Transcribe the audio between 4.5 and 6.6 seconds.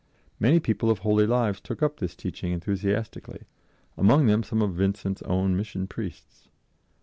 of Vincent's own Mission Priests.